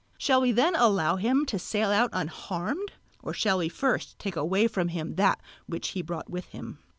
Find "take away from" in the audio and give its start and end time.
4.17-4.87